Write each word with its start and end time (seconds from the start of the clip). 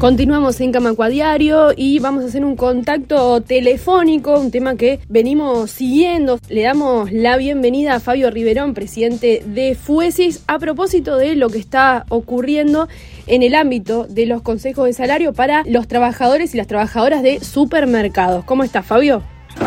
Continuamos 0.00 0.60
en 0.60 0.72
Camacuadiario 0.72 1.70
y 1.74 2.00
vamos 2.00 2.22
a 2.22 2.26
hacer 2.26 2.44
un 2.44 2.54
contacto 2.54 3.40
telefónico, 3.40 4.38
un 4.38 4.50
tema 4.50 4.76
que 4.76 5.00
venimos 5.08 5.70
siguiendo. 5.70 6.38
Le 6.50 6.64
damos 6.64 7.10
la 7.12 7.38
bienvenida 7.38 7.94
a 7.94 8.00
Fabio 8.00 8.30
Riverón, 8.30 8.74
presidente 8.74 9.42
de 9.46 9.74
FUESIS, 9.74 10.44
a 10.48 10.58
propósito 10.58 11.16
de 11.16 11.34
lo 11.34 11.48
que 11.48 11.56
está 11.56 12.04
ocurriendo 12.10 12.88
en 13.26 13.42
el 13.42 13.54
ámbito 13.54 14.04
de 14.04 14.26
los 14.26 14.42
consejos 14.42 14.84
de 14.84 14.92
salario 14.92 15.32
para 15.32 15.62
los 15.64 15.88
trabajadores 15.88 16.54
y 16.54 16.58
las 16.58 16.66
trabajadoras 16.66 17.22
de 17.22 17.40
supermercados. 17.40 18.44
¿Cómo 18.44 18.64
está, 18.64 18.82
Fabio? 18.82 19.22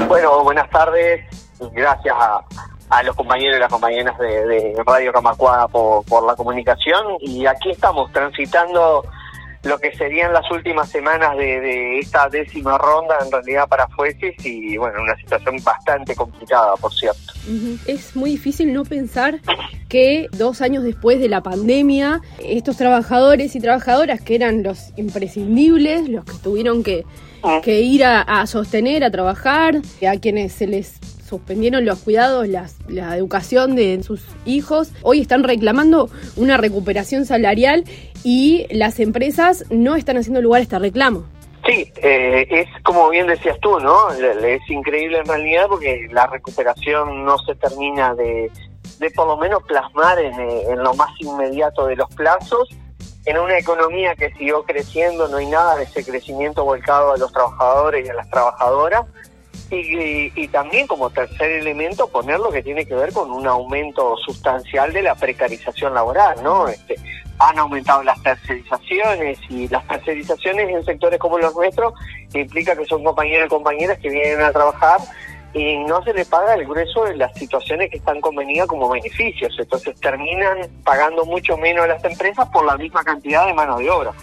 Bueno, 0.08 0.44
buenas 0.44 0.70
tardes. 0.70 1.26
Gracias 1.74 2.16
a, 2.92 3.04
los 3.04 3.16
compañeros 3.16 3.58
y 3.58 3.60
las 3.60 3.72
compañeras 3.72 4.16
de, 4.20 4.76
Radio 4.86 5.12
Camacuada 5.12 5.68
por, 5.68 6.06
por 6.06 6.24
la 6.24 6.36
comunicación. 6.36 7.18
Y 7.20 7.48
aquí 7.48 7.72
estamos 7.72 8.12
transitando 8.12 9.04
lo 9.64 9.78
que 9.78 9.96
serían 9.96 10.32
las 10.32 10.50
últimas 10.52 10.90
semanas 10.90 11.36
de, 11.38 12.00
esta 12.00 12.30
décima 12.30 12.78
ronda 12.78 13.18
en 13.24 13.32
realidad 13.32 13.68
para 13.68 13.88
Fueces 13.90 14.36
y 14.46 14.78
bueno, 14.78 15.02
una 15.02 15.16
situación 15.18 15.58
bastante 15.64 16.16
complicada, 16.16 16.76
por 16.78 16.94
cierto. 16.94 17.34
Es 17.86 18.16
muy 18.16 18.32
difícil 18.32 18.74
no 18.74 18.86
pensar 18.86 19.40
que 19.90 20.28
dos 20.32 20.62
años 20.62 20.84
después 20.84 21.20
de 21.20 21.30
la 21.30 21.42
pandemia, 21.42 22.22
estos 22.40 22.78
trabajadores 22.78 23.56
y 23.56 23.60
trabajadoras 23.60 24.22
que 24.22 24.36
eran 24.36 24.64
los 24.64 24.94
imprescindibles, 24.98 26.08
los 26.08 26.24
que 26.26 26.38
tuvieron 26.42 26.84
que, 26.84 27.06
mm. 27.44 27.62
que 27.62 27.82
ir 27.82 28.06
a, 28.06 28.22
a 28.22 28.48
sostener, 28.48 29.04
a 29.04 29.12
trabajar, 29.12 29.82
a 30.08 30.20
quienes 30.20 30.54
se 30.54 30.68
les 30.68 31.00
suspendieron 31.30 31.86
los 31.86 32.00
cuidados, 32.00 32.48
la 32.48 33.16
educación 33.16 33.76
de 33.76 34.02
sus 34.04 34.26
hijos, 34.46 34.92
hoy 35.04 35.22
están 35.22 35.44
reclamando 35.44 36.10
una 36.36 36.58
recuperación 36.58 37.26
salarial 37.26 37.84
y 38.24 38.66
las 38.72 39.00
empresas 39.00 39.66
no 39.70 39.96
están 39.96 40.18
haciendo 40.18 40.42
lugar 40.42 40.60
a 40.60 40.64
este 40.64 40.80
reclamo. 40.80 41.26
Sí, 41.66 41.92
eh, 42.02 42.48
es 42.50 42.68
como 42.84 43.10
bien 43.10 43.28
decías 43.28 43.60
tú, 43.60 43.80
¿no? 43.80 44.12
Es 44.12 44.68
increíble 44.70 45.20
en 45.20 45.26
realidad 45.26 45.68
porque 45.68 46.08
la 46.12 46.26
recuperación 46.26 47.26
no 47.26 47.38
se 47.40 47.54
termina 47.56 48.16
de, 48.16 48.50
de 48.98 49.12
por 49.12 49.28
lo 49.28 49.38
menos 49.38 49.62
plasmar 49.64 50.20
en, 50.20 50.34
en 50.40 50.84
lo 50.84 50.94
más 50.96 51.10
inmediato 51.20 51.86
de 51.86 51.96
los 51.96 52.10
plazos. 52.16 52.70
En 53.26 53.38
una 53.38 53.60
economía 53.60 54.16
que 54.16 54.32
siguió 54.32 54.64
creciendo, 54.64 55.28
no 55.28 55.38
hay 55.38 55.46
nada 55.46 55.76
de 55.76 55.84
ese 55.84 56.04
crecimiento 56.04 56.64
volcado 56.64 57.12
a 57.12 57.18
los 57.18 57.32
trabajadores 57.32 58.08
y 58.08 58.10
a 58.10 58.14
las 58.16 58.30
trabajadoras 58.30 59.06
y, 59.72 60.48
también 60.48 60.88
como 60.88 61.10
tercer 61.10 61.52
elemento 61.52 62.08
poner 62.08 62.40
lo 62.40 62.52
que 62.52 62.64
tiene 62.64 62.86
que 62.86 62.96
ver 62.96 63.14
con 63.14 63.32
un 63.32 63.48
aumento 63.48 64.18
sustancial 64.18 64.92
de 64.94 65.04
la 65.04 65.16
precarización 65.16 65.94
laboral, 65.94 66.42
¿no? 66.44 66.68
Este, 66.68 66.96
han 67.38 67.58
aumentado 67.58 68.04
las 68.04 68.22
tercerizaciones 68.22 69.40
y 69.50 69.68
las 69.68 69.88
tercerizaciones 69.88 70.70
en 70.70 70.84
sectores 70.84 71.20
como 71.20 71.38
los 71.38 71.56
nuestros 71.56 71.94
implica 72.34 72.76
que 72.76 72.86
son 72.86 73.04
compañeros 73.04 73.48
y 73.48 73.50
compañeras 73.50 73.98
que 74.00 74.10
vienen 74.10 74.42
a 74.42 74.52
trabajar 74.52 75.00
y 75.54 75.78
no 75.78 76.04
se 76.04 76.14
les 76.14 76.28
paga 76.28 76.56
el 76.56 76.66
grueso 76.66 77.06
de 77.06 77.16
las 77.16 77.34
situaciones 77.36 77.90
que 77.90 77.98
están 77.98 78.22
convenidas 78.22 78.68
como 78.68 78.90
beneficios. 78.90 79.56
Entonces 79.58 80.00
terminan 80.00 80.58
pagando 80.84 81.26
mucho 81.26 81.58
menos 81.58 81.86
a 81.86 81.88
las 81.88 82.04
empresas 82.04 82.48
por 82.50 82.66
la 82.66 82.78
misma 82.78 83.04
cantidad 83.04 83.46
de 83.46 83.54
mano 83.54 83.78
de 83.78 83.90
obra 83.90 84.14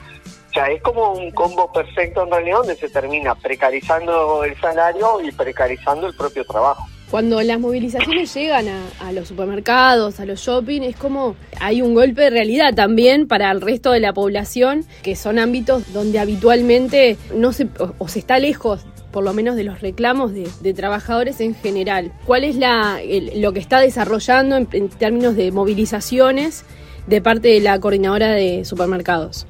sea, 0.57 0.73
es 0.73 0.83
como 0.83 1.13
un 1.13 1.31
combo 1.33 1.71
perfecto 1.71 2.23
en 2.23 2.31
realidad 2.31 2.59
donde 2.59 2.77
se 2.77 2.89
termina 2.89 3.35
precarizando 3.35 4.43
el 4.43 4.59
salario 4.59 5.21
y 5.23 5.31
precarizando 5.31 6.07
el 6.07 6.15
propio 6.15 6.45
trabajo. 6.45 6.87
Cuando 7.11 7.41
las 7.43 7.61
movilizaciones 7.61 8.35
llegan 8.35 8.67
a, 9.01 9.13
los 9.13 9.29
supermercados, 9.29 10.19
a 10.19 10.25
los 10.25 10.41
shopping, 10.41 10.81
es 10.83 10.97
como 10.97 11.37
hay 11.61 11.83
un 11.83 11.95
golpe 11.95 12.23
de 12.23 12.31
realidad 12.31 12.75
también 12.75 13.29
para 13.29 13.51
el 13.53 13.61
resto 13.61 13.93
de 13.93 14.01
la 14.01 14.13
población, 14.13 14.85
que 15.03 15.15
son 15.15 15.39
ámbitos 15.39 15.93
donde 15.93 16.19
habitualmente 16.19 17.17
no 17.35 17.53
se, 17.53 17.69
o, 17.99 18.09
se 18.09 18.19
está 18.19 18.39
lejos 18.39 18.85
por 19.13 19.25
lo 19.25 19.33
menos 19.33 19.57
de 19.57 19.65
los 19.65 19.81
reclamos 19.81 20.33
de, 20.35 20.75
trabajadores 20.75 21.41
en 21.41 21.55
general. 21.55 22.13
¿Cuál 22.27 22.45
es 22.45 22.57
la, 22.57 22.99
lo 23.37 23.53
que 23.53 23.61
está 23.61 23.81
desarrollando 23.81 24.57
en 24.57 24.89
términos 24.91 25.37
de 25.37 25.53
movilizaciones 25.53 26.65
de 27.07 27.23
parte 27.23 27.49
de 27.49 27.61
la 27.61 27.79
coordinadora 27.79 28.33
de 28.33 28.65
supermercados? 28.67 29.47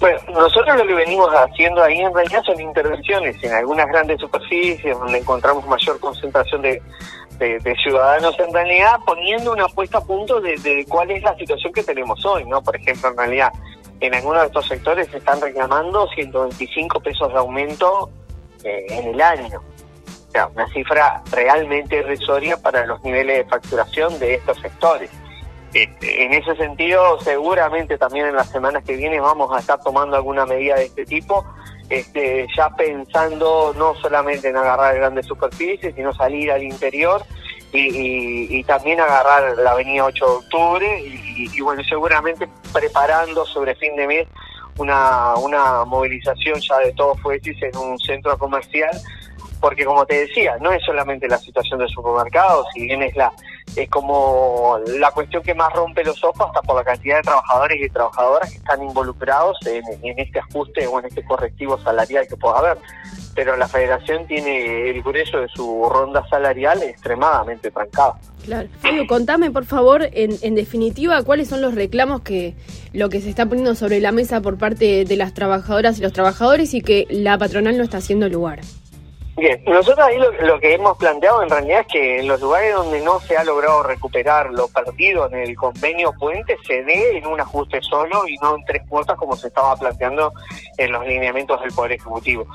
Bueno, 0.00 0.20
nosotros 0.32 0.76
lo 0.76 0.86
que 0.86 0.94
venimos 0.94 1.28
haciendo 1.30 1.82
ahí 1.82 1.98
en 1.98 2.14
realidad 2.14 2.42
son 2.44 2.60
intervenciones 2.60 3.42
en 3.42 3.52
algunas 3.52 3.86
grandes 3.88 4.20
superficies 4.20 4.96
donde 4.96 5.18
encontramos 5.18 5.66
mayor 5.66 5.98
concentración 5.98 6.62
de, 6.62 6.80
ciudadanos 7.82 8.38
en 8.38 8.52
realidad, 8.52 8.98
poniendo 9.04 9.52
una 9.52 9.66
puesta 9.68 9.98
a 9.98 10.04
punto 10.04 10.40
de, 10.40 10.84
cuál 10.88 11.10
es 11.10 11.22
la 11.22 11.36
situación 11.36 11.72
que 11.72 11.82
tenemos 11.82 12.24
hoy, 12.24 12.44
¿no? 12.44 12.62
Por 12.62 12.76
ejemplo, 12.76 13.10
en 13.10 13.16
realidad, 13.16 13.52
en 14.00 14.14
algunos 14.14 14.40
de 14.42 14.46
estos 14.46 14.66
sectores 14.66 15.08
se 15.08 15.18
están 15.18 15.40
reclamando 15.40 16.06
125 16.08 17.00
pesos 17.00 17.32
de 17.32 17.38
aumento 17.38 18.10
eh, 18.64 18.86
en 18.90 19.08
el 19.08 19.20
año. 19.20 19.60
O 20.28 20.30
sea, 20.30 20.46
una 20.48 20.68
cifra 20.68 21.22
realmente 21.32 21.96
irrisoria 21.96 22.56
para 22.56 22.86
los 22.86 23.02
niveles 23.02 23.38
de 23.38 23.44
facturación 23.46 24.16
de 24.18 24.34
estos 24.34 24.58
sectores. 24.58 25.10
Este, 25.74 26.24
en 26.24 26.32
ese 26.32 26.56
sentido, 26.56 27.20
seguramente 27.20 27.98
también 27.98 28.26
en 28.26 28.36
las 28.36 28.48
semanas 28.50 28.82
que 28.84 28.96
vienen 28.96 29.20
vamos 29.20 29.54
a 29.54 29.60
estar 29.60 29.80
tomando 29.82 30.16
alguna 30.16 30.46
medida 30.46 30.76
de 30.76 30.84
este 30.84 31.04
tipo, 31.04 31.44
este, 31.90 32.46
ya 32.56 32.70
pensando 32.70 33.74
no 33.76 33.94
solamente 33.96 34.48
en 34.48 34.56
agarrar 34.56 34.96
grandes 34.96 35.26
superficies, 35.26 35.94
sino 35.94 36.14
salir 36.14 36.50
al 36.50 36.62
interior 36.62 37.22
y, 37.72 38.64
también 38.64 38.98
agarrar 39.00 39.58
la 39.58 39.72
avenida 39.72 40.04
8 40.04 40.24
de 40.24 40.32
octubre 40.32 41.02
y, 41.04 41.60
bueno, 41.60 41.82
seguramente 41.84 42.48
preparando 42.72 43.44
sobre 43.44 43.74
fin 43.76 43.94
de 43.96 44.06
mes 44.06 44.28
una, 44.78 45.34
una 45.36 45.84
movilización 45.84 46.60
ya 46.60 46.78
de 46.78 46.92
todos 46.92 47.20
fuesis 47.20 47.56
en 47.62 47.76
un 47.76 47.98
centro 47.98 48.36
comercial 48.38 48.90
porque 49.60 49.84
como 49.84 50.06
te 50.06 50.26
decía, 50.26 50.56
no 50.60 50.72
es 50.72 50.82
solamente 50.84 51.28
la 51.28 51.38
situación 51.38 51.78
del 51.80 51.88
supermercado, 51.88 52.64
si 52.72 52.82
bien 52.82 53.02
es 53.02 53.14
la 53.16 53.32
es 53.76 53.88
como 53.90 54.78
la 54.98 55.10
cuestión 55.10 55.42
que 55.42 55.54
más 55.54 55.72
rompe 55.72 56.04
los 56.04 56.22
ojos 56.24 56.46
hasta 56.46 56.62
por 56.62 56.76
la 56.76 56.84
cantidad 56.84 57.16
de 57.16 57.22
trabajadores 57.22 57.78
y 57.80 57.88
trabajadoras 57.88 58.50
que 58.50 58.56
están 58.56 58.82
involucrados 58.82 59.56
en, 59.66 60.18
este 60.18 60.38
ajuste 60.38 60.86
o 60.86 60.98
en 60.98 61.06
este 61.06 61.24
correctivo 61.24 61.78
salarial 61.78 62.26
que 62.28 62.36
pueda 62.36 62.58
haber. 62.58 62.78
Pero 63.34 63.56
la 63.56 63.68
federación 63.68 64.26
tiene 64.26 64.90
el 64.90 65.02
grueso 65.02 65.38
de 65.38 65.48
su 65.48 65.88
ronda 65.88 66.26
salarial 66.28 66.82
extremadamente 66.82 67.70
trancada. 67.70 68.18
Claro. 68.44 68.68
contame 69.08 69.50
por 69.50 69.64
favor, 69.64 70.08
en, 70.12 70.36
en 70.42 70.54
definitiva, 70.54 71.22
cuáles 71.22 71.48
son 71.48 71.60
los 71.60 71.74
reclamos 71.74 72.22
que 72.22 72.54
lo 72.92 73.08
que 73.08 73.20
se 73.20 73.28
está 73.28 73.46
poniendo 73.46 73.74
sobre 73.74 74.00
la 74.00 74.10
mesa 74.12 74.40
por 74.40 74.58
parte 74.58 75.04
de 75.04 75.16
las 75.16 75.34
trabajadoras 75.34 75.98
y 75.98 76.02
los 76.02 76.12
trabajadores 76.12 76.74
y 76.74 76.80
que 76.80 77.06
la 77.10 77.38
patronal 77.38 77.76
no 77.76 77.84
está 77.84 77.98
haciendo 77.98 78.28
lugar. 78.28 78.60
Bien, 79.38 79.62
nosotros 79.66 80.04
ahí 80.04 80.18
lo, 80.18 80.58
que 80.58 80.74
hemos 80.74 80.98
planteado 80.98 81.44
en 81.44 81.48
realidad 81.48 81.82
es 81.82 81.86
que 81.86 82.18
en 82.18 82.26
los 82.26 82.40
lugares 82.40 82.74
donde 82.74 83.00
no 83.00 83.20
se 83.20 83.36
ha 83.36 83.44
logrado 83.44 83.84
recuperar 83.84 84.50
lo 84.50 84.66
perdido 84.66 85.28
en 85.28 85.36
el 85.36 85.54
convenio 85.54 86.12
puente 86.18 86.56
se 86.66 86.82
dé 86.82 87.18
en 87.18 87.24
un 87.24 87.40
ajuste 87.40 87.80
solo 87.82 88.26
y 88.26 88.36
no 88.38 88.56
en 88.56 88.64
tres 88.64 88.82
cuotas 88.88 89.16
como 89.16 89.36
se 89.36 89.46
estaba 89.46 89.76
planteando 89.76 90.32
en 90.76 90.90
los 90.90 91.06
lineamientos 91.06 91.60
del 91.60 91.70
Poder 91.70 91.92
Ejecutivo. 91.92 92.48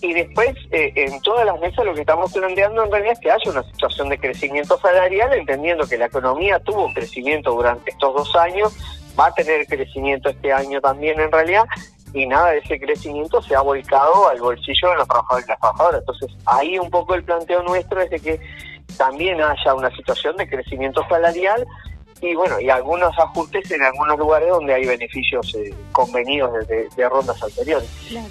Y 0.00 0.12
después, 0.12 0.54
eh, 0.70 0.92
en 0.94 1.20
todas 1.22 1.44
las 1.44 1.58
mesas 1.58 1.84
lo 1.84 1.92
que 1.92 2.02
estamos 2.02 2.32
planteando 2.32 2.84
en 2.84 2.92
realidad 2.92 3.14
es 3.14 3.18
que 3.18 3.32
haya 3.32 3.50
una 3.50 3.64
situación 3.64 4.08
de 4.08 4.18
crecimiento 4.18 4.78
salarial, 4.78 5.32
entendiendo 5.32 5.88
que 5.88 5.98
la 5.98 6.06
economía 6.06 6.60
tuvo 6.60 6.86
un 6.86 6.94
crecimiento 6.94 7.50
durante 7.50 7.90
estos 7.90 8.14
dos 8.14 8.36
años, 8.36 8.76
va 9.18 9.26
a 9.26 9.34
tener 9.34 9.66
crecimiento 9.66 10.28
este 10.28 10.52
año 10.52 10.80
también 10.80 11.18
en 11.18 11.32
realidad, 11.32 11.64
y 12.12 12.26
nada 12.26 12.50
de 12.50 12.58
ese 12.58 12.78
crecimiento 12.78 13.42
se 13.42 13.54
ha 13.54 13.60
volcado 13.60 14.28
al 14.28 14.40
bolsillo 14.40 14.90
de 14.90 14.96
los 14.96 15.08
trabajadores 15.08 15.46
y 15.46 15.50
las 15.50 15.60
trabajadoras. 15.60 16.00
Entonces, 16.00 16.30
ahí 16.46 16.78
un 16.78 16.90
poco 16.90 17.14
el 17.14 17.24
planteo 17.24 17.62
nuestro 17.62 18.00
es 18.00 18.10
de 18.10 18.20
que 18.20 18.40
también 18.96 19.40
haya 19.40 19.74
una 19.74 19.94
situación 19.94 20.36
de 20.36 20.48
crecimiento 20.48 21.04
salarial 21.08 21.66
y 22.20 22.34
bueno, 22.34 22.58
y 22.58 22.68
algunos 22.68 23.16
ajustes 23.18 23.70
en 23.70 23.82
algunos 23.82 24.18
lugares 24.18 24.48
donde 24.48 24.74
hay 24.74 24.84
beneficios 24.84 25.54
eh, 25.54 25.72
convenidos 25.92 26.66
de, 26.66 27.08
rondas 27.08 27.40
anteriores. 27.42 27.88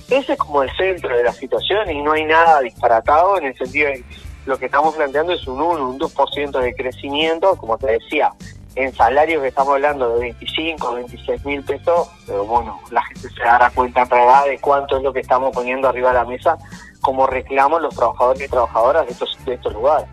Ese 0.09 0.33
es 0.33 0.37
como 0.37 0.63
el 0.63 0.69
centro 0.75 1.15
de 1.15 1.23
la 1.23 1.31
situación 1.31 1.89
y 1.89 2.01
no 2.01 2.11
hay 2.11 2.25
nada 2.25 2.59
disparatado 2.61 3.37
en 3.37 3.45
el 3.45 3.57
sentido 3.57 3.87
de 3.89 4.03
lo 4.45 4.57
que 4.57 4.65
estamos 4.65 4.95
planteando 4.95 5.33
es 5.33 5.45
un 5.47 5.61
1, 5.61 5.89
un 5.89 5.99
2% 5.99 6.59
de 6.59 6.73
crecimiento, 6.73 7.57
como 7.57 7.77
te 7.77 7.87
decía, 7.87 8.31
en 8.77 8.93
salarios 8.93 9.41
que 9.41 9.47
estamos 9.47 9.73
hablando 9.73 10.13
de 10.13 10.19
25, 10.19 10.93
26 10.93 11.45
mil 11.45 11.63
pesos, 11.63 12.09
pero 12.27 12.45
bueno, 12.45 12.79
la 12.91 13.01
gente 13.05 13.27
se 13.29 13.43
dará 13.43 13.71
cuenta 13.71 14.03
en 14.03 14.09
realidad 14.09 14.45
de 14.45 14.59
cuánto 14.59 14.97
es 14.97 15.03
lo 15.03 15.11
que 15.11 15.21
estamos 15.21 15.51
poniendo 15.51 15.89
arriba 15.89 16.09
de 16.09 16.19
la 16.19 16.25
mesa 16.25 16.57
como 17.01 17.25
reclamo 17.25 17.79
los 17.79 17.95
trabajadores 17.95 18.43
y 18.43 18.47
trabajadoras 18.47 19.05
de 19.07 19.13
estos, 19.13 19.37
de 19.45 19.55
estos 19.55 19.73
lugares. 19.73 20.07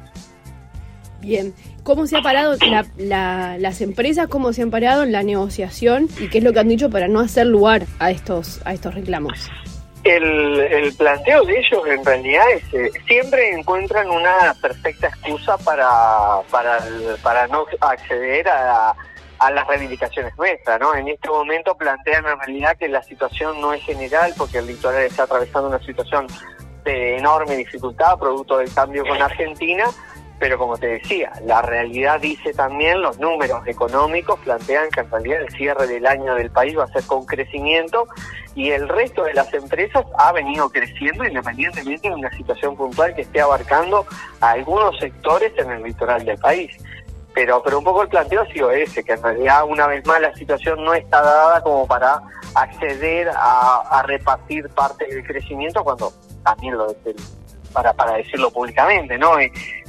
Bien, 1.21 1.55
¿cómo 1.83 2.07
se 2.07 2.17
ha 2.17 2.23
parado 2.23 2.57
las 2.97 3.81
empresas, 3.83 4.29
cómo 4.29 4.55
se 4.55 4.63
han 4.63 4.71
parado 4.71 5.03
en 5.03 5.13
la 5.13 5.23
negociación 5.23 6.09
y 6.19 6.29
qué 6.29 6.39
es 6.39 6.45
lo 6.45 6.55
que 6.55 6.61
han 6.61 6.69
dicho 6.69 6.89
para 6.89 7.07
no 7.07 7.21
hacer 7.21 7.47
lugar 7.47 7.85
a 7.99 8.11
estos, 8.11 8.63
a 8.65 8.73
estos 8.73 8.95
reclamos? 8.95 9.51
El, 10.05 10.61
el, 10.61 10.95
planteo 10.95 11.45
de 11.45 11.59
ellos 11.59 11.87
en 11.87 12.05
realidad 12.05 12.45
es 12.51 12.75
eh, 12.75 12.91
siempre 13.07 13.53
encuentran 13.53 14.11
una 14.11 14.55
perfecta 14.61 15.09
excusa 15.09 15.57
para 15.59 16.43
para, 16.51 17.47
no 17.47 17.65
acceder 17.81 18.47
a, 18.49 18.95
a 19.39 19.51
las 19.51 19.67
reivindicaciones 19.67 20.37
nuestras, 20.37 20.79
¿no? 20.79 20.95
En 20.95 21.09
este 21.09 21.29
momento 21.29 21.75
plantean 21.75 22.27
en 22.27 22.39
realidad 22.39 22.77
que 22.77 22.89
la 22.89 23.03
situación 23.03 23.61
no 23.63 23.73
es 23.73 23.83
general 23.83 24.35
porque 24.37 24.59
el 24.59 24.67
litoral 24.67 25.03
está 25.05 25.23
atravesando 25.23 25.69
una 25.69 25.83
situación 25.83 26.27
de 26.85 27.17
enorme 27.17 27.57
dificultad 27.57 28.19
producto 28.19 28.59
del 28.59 28.73
cambio 28.73 29.05
con 29.07 29.21
Argentina, 29.21 29.85
pero 30.39 30.59
como 30.59 30.77
te 30.77 30.89
decía, 30.89 31.33
la 31.45 31.63
realidad 31.63 32.21
dice 32.21 32.53
también, 32.53 33.01
los 33.01 33.19
números 33.19 33.67
económicos 33.67 34.39
plantean 34.41 34.91
que 34.91 35.01
en 35.01 35.11
realidad 35.11 35.43
el 35.43 35.49
cierre 35.51 35.87
del 35.87 36.07
año 36.07 36.35
del 36.35 36.51
país 36.51 36.77
va 36.77 36.85
a 36.85 36.89
ser 36.89 37.05
con 37.05 37.25
crecimiento 37.25 38.09
y 38.55 38.71
el 38.71 38.89
resto 38.89 39.25
de 39.25 39.35
las 39.35 39.53
empresas 39.55 40.05
ha 40.19 40.33
venido 40.33 40.69
creciendo 40.71 41.25
independientemente 41.25 42.09
de 42.09 42.15
una 42.15 42.31
situación 42.33 42.77
puntual 42.77 43.15
que 43.15 43.23
esté 43.23 43.41
abarcando 43.41 44.07
a 44.41 44.51
algunos 44.51 44.99
sectores 44.99 45.53
en 45.57 45.71
el 45.71 45.83
litoral 45.83 46.25
del 46.25 46.39
país. 46.39 46.77
Pero, 47.33 47.63
pero 47.63 47.79
un 47.79 47.85
poco 47.85 48.03
el 48.03 48.09
planteo 48.09 48.43
ha 48.43 48.47
sido 48.47 48.71
ese, 48.71 49.03
que 49.03 49.13
en 49.13 49.23
realidad 49.23 49.65
una 49.67 49.89
vez 49.89 50.07
más 50.07 50.21
la 50.21 50.33
situación 50.35 50.85
no 50.85 50.95
está 50.95 51.21
dada 51.21 51.61
como 51.63 51.87
para 51.87 52.21
acceder 52.55 53.29
a, 53.35 54.05
repartir 54.07 54.69
parte 54.69 55.07
del 55.07 55.25
crecimiento 55.25 55.83
cuando 55.83 56.13
también 56.45 56.77
lo 56.77 56.95
para, 57.73 57.93
para 57.93 58.15
decirlo 58.15 58.53
públicamente, 58.53 59.19
¿no? 59.19 59.33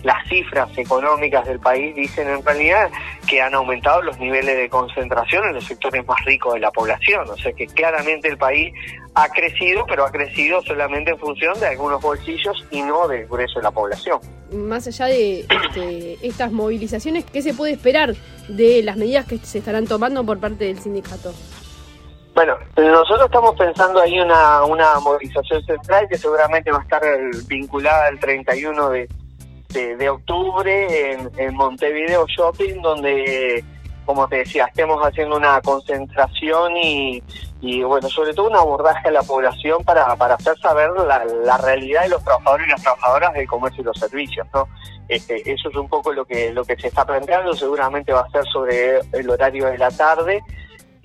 Las 0.05 0.23
cifras 0.29 0.69
económicas 0.77 1.45
del 1.47 1.59
país 1.59 1.95
dicen 1.95 2.29
en 2.29 2.45
realidad 2.45 2.91
que 3.27 3.41
han 3.41 3.55
aumentado 3.55 4.03
los 4.03 4.19
niveles 4.19 4.55
de 4.55 4.69
concentración 4.69 5.43
en 5.47 5.55
los 5.55 5.65
sectores 5.65 6.05
más 6.05 6.23
ricos 6.25 6.53
de 6.53 6.59
la 6.59 6.71
población, 6.71 7.27
o 7.27 7.35
sea 7.35 7.51
que 7.53 7.65
claramente 7.65 8.27
el 8.27 8.37
país 8.37 8.71
ha 9.15 9.27
crecido, 9.29 9.83
pero 9.87 10.05
ha 10.05 10.11
crecido 10.11 10.61
solamente 10.61 11.11
en 11.11 11.17
función 11.17 11.59
de 11.59 11.67
algunos 11.67 12.01
bolsillos 12.01 12.63
y 12.69 12.83
no 12.83 13.07
del 13.07 13.25
grueso 13.25 13.59
de 13.59 13.63
la 13.63 13.71
población. 13.71 14.19
Más 14.51 14.85
allá 14.85 15.07
de 15.07 15.39
este, 15.39 16.17
estas 16.21 16.51
movilizaciones, 16.51 17.25
¿qué 17.25 17.41
se 17.41 17.55
puede 17.55 17.73
esperar 17.73 18.13
de 18.47 18.83
las 18.83 18.97
medidas 18.97 19.25
que 19.25 19.39
se 19.39 19.57
estarán 19.57 19.87
tomando 19.87 20.23
por 20.23 20.39
parte 20.39 20.65
del 20.65 20.77
sindicato? 20.77 21.33
Bueno, 22.35 22.57
nosotros 22.77 23.25
estamos 23.25 23.55
pensando 23.55 24.01
ahí 24.01 24.19
una, 24.19 24.65
una 24.65 24.99
movilización 24.99 25.65
central 25.65 26.05
que 26.07 26.17
seguramente 26.17 26.69
va 26.69 26.79
a 26.79 26.83
estar 26.83 27.01
vinculada 27.47 28.07
al 28.07 28.19
31 28.19 28.89
de, 28.89 29.07
de, 29.75 30.10
octubre 30.10 31.18
en, 31.38 31.56
Montevideo 31.56 32.25
Shopping, 32.27 32.81
donde, 32.81 33.63
como 34.06 34.27
te 34.27 34.38
decía, 34.38 34.66
estemos 34.66 35.01
haciendo 35.01 35.38
una 35.38 35.62
concentración 35.62 36.77
y, 36.77 37.22
y 37.62 37.83
bueno, 37.83 38.07
sobre 38.10 38.33
todo 38.33 38.50
un 38.50 38.56
abordaje 38.56 39.10
a 39.10 39.12
la 39.12 39.24
población 39.24 39.83
para, 39.83 40.16
para 40.16 40.36
hacer 40.36 40.57
saber 40.60 40.92
la, 40.92 41.25
la 41.25 41.57
realidad 41.57 42.04
de 42.04 42.10
los 42.10 42.24
trabajadores 42.24 42.68
y 42.68 42.72
las 42.72 42.81
trabajadoras 42.81 43.33
del 43.33 43.48
comercio 43.48 43.81
y 43.81 43.86
los 43.86 44.00
servicios, 44.00 44.48
¿no? 44.54 44.68
Este, 45.07 45.51
eso 45.51 45.69
es 45.69 45.75
un 45.75 45.88
poco 45.88 46.12
lo 46.13 46.25
que, 46.25 46.51
lo 46.51 46.63
que 46.63 46.75
se 46.77 46.88
está 46.88 47.06
planteando, 47.06 47.54
seguramente 47.54 48.12
va 48.12 48.22
a 48.22 48.30
ser 48.30 48.44
sobre 48.51 49.00
el 49.13 49.30
horario 49.30 49.68
de 49.68 49.77
la 49.77 49.92
tarde 49.92 50.42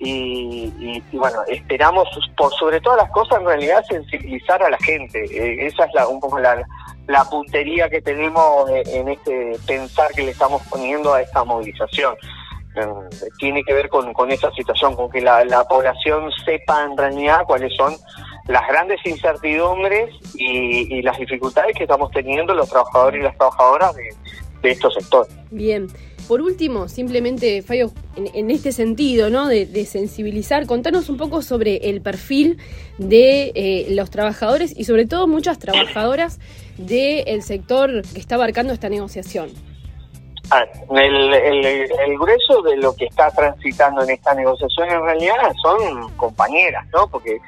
y, 0.03 0.99
bueno, 1.13 1.43
esperamos 1.47 2.07
por 2.35 2.51
sobre 2.53 2.81
todas 2.81 3.03
las 3.03 3.11
cosas 3.11 3.39
en 3.39 3.45
realidad 3.45 3.83
sensibilizar 3.87 4.61
a 4.63 4.69
la 4.69 4.77
gente. 4.79 5.23
Eh, 5.25 5.67
esa 5.67 5.85
es 5.85 5.93
la, 5.93 6.07
un 6.07 6.19
poco 6.19 6.39
la, 6.39 6.65
la 7.07 7.23
puntería 7.25 7.89
que 7.89 8.01
tenemos 8.01 8.69
en 8.69 9.09
este 9.09 9.57
pensar 9.67 10.11
que 10.11 10.23
le 10.23 10.31
estamos 10.31 10.61
poniendo 10.69 11.13
a 11.13 11.21
esta 11.21 11.43
movilización. 11.43 12.15
Eh, 12.75 12.85
tiene 13.37 13.63
que 13.63 13.73
ver 13.73 13.89
con, 13.89 14.13
con 14.13 14.31
esa 14.31 14.49
situación, 14.51 14.95
con 14.95 15.11
que 15.11 15.21
la, 15.21 15.43
la 15.43 15.65
población 15.65 16.31
sepa 16.45 16.85
en 16.85 16.97
realidad 16.97 17.41
cuáles 17.45 17.75
son 17.75 17.93
las 18.47 18.65
grandes 18.67 18.99
incertidumbres 19.05 20.09
y, 20.35 21.01
las 21.01 21.17
dificultades 21.17 21.75
que 21.75 21.83
estamos 21.83 22.11
teniendo 22.11 22.53
los 22.53 22.69
trabajadores 22.69 23.19
y 23.19 23.23
las 23.23 23.37
trabajadoras 23.37 23.95
de 23.95 24.71
estos 24.71 24.93
sectores. 24.93 25.35
Bien. 25.49 25.87
Por 26.27 26.41
último, 26.41 26.87
simplemente, 26.87 27.61
Fallo, 27.61 27.91
en, 28.15 28.51
este 28.51 28.71
sentido, 28.71 29.29
¿no? 29.29 29.47
De, 29.47 29.85
sensibilizar, 29.85 30.65
contanos 30.65 31.09
un 31.09 31.17
poco 31.17 31.41
sobre 31.41 31.89
el 31.89 32.01
perfil 32.01 32.57
de 32.97 33.51
eh, 33.55 33.87
los 33.91 34.09
trabajadores 34.09 34.73
y 34.77 34.85
sobre 34.85 35.05
todo 35.05 35.27
muchas 35.27 35.59
trabajadoras 35.59 36.39
del 36.77 37.41
sector 37.43 38.01
que 38.13 38.19
está 38.19 38.35
abarcando 38.35 38.73
esta 38.73 38.89
negociación. 38.89 39.49
Ah, 40.53 40.65
el, 40.93 41.33
el, 41.33 42.17
grueso 42.17 42.61
de 42.61 42.75
lo 42.75 42.93
que 42.93 43.05
está 43.05 43.31
transitando 43.31 44.03
en 44.03 44.09
esta 44.09 44.33
negociación 44.33 44.89
en 44.89 45.01
realidad 45.01 45.53
son 45.61 46.09
compañeras, 46.17 46.85
¿no? 46.93 47.07
Porque 47.07 47.39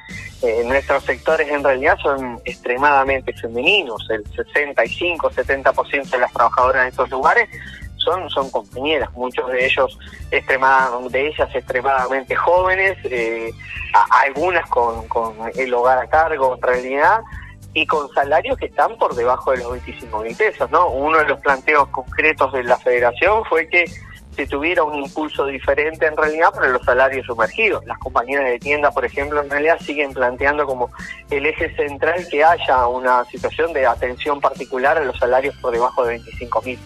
eh, 0.42 0.62
nuestros 0.64 1.04
sectores 1.04 1.48
en 1.48 1.62
realidad 1.62 1.98
son 2.02 2.40
extremadamente 2.46 3.34
femeninos, 3.34 4.06
el 4.08 4.24
65-70% 4.24 6.10
de 6.10 6.18
las 6.18 6.32
trabajadoras 6.32 6.84
de 6.84 6.88
estos 6.88 7.10
lugares 7.10 7.48
son, 8.04 8.28
son 8.30 8.50
compañeras, 8.50 9.10
muchos 9.12 9.50
de 9.50 9.64
ellos 9.64 9.98
de 11.10 11.28
ellas 11.28 11.54
extremadamente 11.54 12.34
jóvenes, 12.34 12.96
eh, 13.04 13.50
algunas 14.10 14.68
con, 14.68 15.06
con 15.08 15.34
el 15.54 15.72
hogar 15.74 15.98
a 15.98 16.06
cargo 16.08 16.54
en 16.56 16.62
realidad, 16.62 17.20
y 17.74 17.86
con 17.86 18.08
salarios 18.12 18.56
que 18.56 18.66
están 18.66 18.96
por 18.96 19.14
debajo 19.14 19.50
de 19.50 19.58
los 19.58 19.72
25 19.72 20.20
mil 20.20 20.36
pesos, 20.36 20.70
¿no? 20.70 20.88
Uno 20.88 21.18
de 21.18 21.26
los 21.26 21.40
planteos 21.40 21.88
concretos 21.88 22.52
de 22.52 22.62
la 22.62 22.78
federación 22.78 23.44
fue 23.46 23.68
que 23.68 23.84
se 24.36 24.46
tuviera 24.46 24.82
un 24.82 24.96
impulso 24.96 25.46
diferente 25.46 26.06
en 26.06 26.16
realidad 26.16 26.52
para 26.52 26.68
los 26.68 26.82
salarios 26.84 27.26
sumergidos. 27.26 27.84
Las 27.84 27.98
compañías 27.98 28.44
de 28.44 28.58
tienda, 28.58 28.90
por 28.90 29.04
ejemplo, 29.04 29.40
en 29.40 29.50
realidad 29.50 29.78
siguen 29.80 30.12
planteando 30.12 30.66
como 30.66 30.90
el 31.30 31.46
eje 31.46 31.74
central 31.76 32.26
que 32.30 32.42
haya 32.42 32.86
una 32.86 33.24
situación 33.26 33.72
de 33.72 33.86
atención 33.86 34.40
particular 34.40 34.98
a 34.98 35.04
los 35.04 35.18
salarios 35.18 35.54
por 35.56 35.72
debajo 35.72 36.04
de 36.04 36.10
25 36.10 36.62
mil 36.62 36.78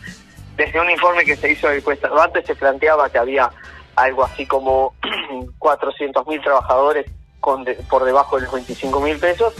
desde 0.58 0.80
un 0.80 0.90
informe 0.90 1.24
que 1.24 1.36
se 1.36 1.52
hizo 1.52 1.68
de 1.68 1.80
Cuesta 1.82 2.10
antes 2.22 2.44
se 2.44 2.54
planteaba 2.54 3.08
que 3.08 3.18
había 3.18 3.50
algo 3.96 4.24
así 4.24 4.44
como 4.44 4.92
400.000 5.58 6.42
trabajadores 6.42 7.06
con 7.40 7.64
por 7.88 8.04
debajo 8.04 8.36
de 8.36 8.42
los 8.42 8.52
25 8.52 9.00
mil 9.00 9.18
pesos 9.18 9.54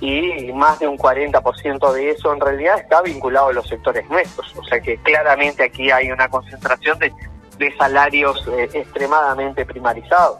y 0.00 0.52
más 0.52 0.80
de 0.80 0.88
un 0.88 0.98
40% 0.98 1.92
de 1.92 2.10
eso 2.10 2.32
en 2.32 2.40
realidad 2.40 2.80
está 2.80 3.00
vinculado 3.02 3.48
a 3.48 3.52
los 3.52 3.68
sectores 3.68 4.08
nuestros. 4.10 4.54
O 4.56 4.64
sea 4.64 4.80
que 4.80 4.96
claramente 4.98 5.62
aquí 5.62 5.90
hay 5.90 6.10
una 6.10 6.28
concentración 6.28 6.98
de, 6.98 7.12
de 7.58 7.76
salarios 7.76 8.44
eh, 8.48 8.68
extremadamente 8.72 9.64
primarizados. 9.64 10.38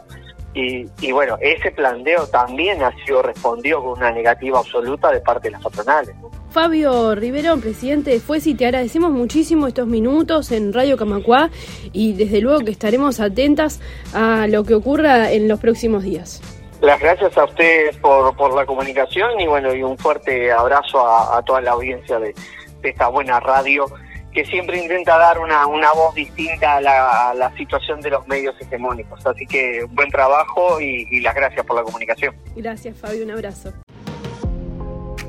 Y, 0.53 1.11
bueno, 1.13 1.37
ese 1.39 1.71
planteo 1.71 2.27
también 2.27 2.83
ha 2.83 2.91
sido 3.05 3.21
respondido 3.21 3.81
con 3.81 3.99
una 3.99 4.11
negativa 4.11 4.59
absoluta 4.59 5.09
de 5.09 5.21
parte 5.21 5.47
de 5.47 5.51
las 5.51 5.63
patronales. 5.63 6.13
Fabio 6.51 7.15
Riverón, 7.15 7.61
presidente 7.61 8.11
de 8.11 8.19
FUESI, 8.19 8.55
te 8.55 8.65
agradecemos 8.65 9.09
muchísimo 9.11 9.67
estos 9.67 9.87
minutos 9.87 10.51
en 10.51 10.73
Radio 10.73 10.97
Camacuá 10.97 11.49
y 11.93 12.11
desde 12.11 12.41
luego 12.41 12.59
que 12.65 12.71
estaremos 12.71 13.21
atentas 13.21 13.79
a 14.13 14.47
lo 14.47 14.65
que 14.65 14.73
ocurra 14.73 15.31
en 15.31 15.47
los 15.47 15.61
próximos 15.61 16.03
días. 16.03 16.41
Las 16.81 16.99
gracias 16.99 17.37
a 17.37 17.45
ustedes 17.45 17.95
por, 17.97 18.35
por 18.35 18.53
la 18.53 18.65
comunicación 18.65 19.39
y 19.39 19.47
bueno, 19.47 19.73
y 19.73 19.81
un 19.81 19.97
fuerte 19.97 20.51
abrazo 20.51 20.99
a, 21.07 21.41
toda 21.43 21.61
la 21.61 21.71
audiencia 21.71 22.19
de, 22.19 22.35
esta 22.83 23.07
buena 23.07 23.39
radio 23.39 23.85
que 24.33 24.43
siempre 24.43 24.81
intenta 24.81 25.17
dar 25.17 25.39
una, 25.39 25.67
una 25.67 25.93
voz 25.93 26.15
distinta 26.15 26.77
a 26.77 26.81
la, 26.81 27.53
situación 27.55 28.01
de 28.01 28.09
los 28.09 28.27
medios 28.27 28.55
hegemónicos. 28.59 29.25
Así 29.25 29.45
que 29.45 29.85
buen 29.91 30.09
trabajo 30.09 30.81
y, 30.81 31.07
y 31.11 31.21
las 31.21 31.33
gracias 31.33 31.65
por 31.65 31.77
la 31.77 31.83
comunicación. 31.83 32.35
Gracias 32.57 32.97
Fabio, 32.97 33.23
un 33.23 33.31
abrazo. 33.31 33.71